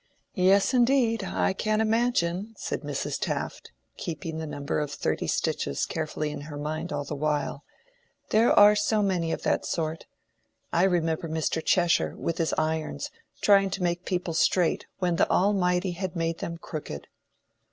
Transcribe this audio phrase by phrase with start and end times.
[0.33, 3.19] "Yes, indeed, I can imagine," said Mrs.
[3.19, 7.63] Taft, keeping the number of thirty stitches carefully in her mind all the while;
[8.31, 10.07] "there are so many of that sort.
[10.73, 11.63] I remember Mr.
[11.63, 13.11] Cheshire, with his irons,
[13.41, 17.07] trying to make people straight when the Almighty had made them crooked."